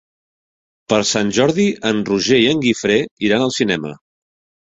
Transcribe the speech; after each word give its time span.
Per 0.93 0.97
Sant 1.09 1.27
Jordi 1.39 1.65
en 1.91 2.01
Roger 2.09 2.41
i 2.45 2.49
en 2.53 2.65
Guifré 2.65 2.97
iran 3.27 3.45
al 3.49 3.57
cinema. 3.59 3.93